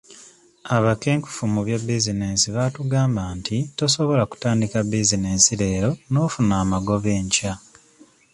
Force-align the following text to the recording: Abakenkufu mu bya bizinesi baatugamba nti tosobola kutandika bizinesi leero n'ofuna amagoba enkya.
Abakenkufu 0.75 1.43
mu 1.53 1.61
bya 1.65 1.77
bizinesi 1.87 2.47
baatugamba 2.55 3.21
nti 3.37 3.57
tosobola 3.77 4.23
kutandika 4.31 4.77
bizinesi 4.91 5.51
leero 5.61 5.91
n'ofuna 6.11 6.53
amagoba 6.63 7.09
enkya. 7.19 7.53